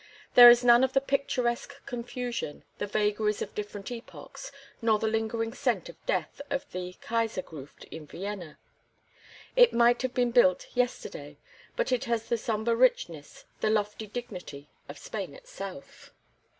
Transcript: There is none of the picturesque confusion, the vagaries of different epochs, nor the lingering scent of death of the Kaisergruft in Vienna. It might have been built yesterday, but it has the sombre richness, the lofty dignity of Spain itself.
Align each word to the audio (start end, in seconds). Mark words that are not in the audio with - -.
There 0.33 0.49
is 0.49 0.63
none 0.63 0.83
of 0.83 0.93
the 0.93 0.99
picturesque 0.99 1.85
confusion, 1.85 2.63
the 2.79 2.87
vagaries 2.87 3.43
of 3.43 3.53
different 3.53 3.91
epochs, 3.91 4.51
nor 4.81 4.97
the 4.97 5.05
lingering 5.05 5.53
scent 5.53 5.89
of 5.89 6.05
death 6.07 6.41
of 6.49 6.65
the 6.71 6.95
Kaisergruft 7.01 7.83
in 7.91 8.07
Vienna. 8.07 8.57
It 9.55 9.73
might 9.73 10.01
have 10.01 10.15
been 10.15 10.31
built 10.31 10.75
yesterday, 10.75 11.37
but 11.75 11.91
it 11.91 12.05
has 12.05 12.29
the 12.29 12.37
sombre 12.39 12.75
richness, 12.75 13.45
the 13.59 13.69
lofty 13.69 14.07
dignity 14.07 14.69
of 14.89 14.97
Spain 14.97 15.35
itself. 15.35 16.11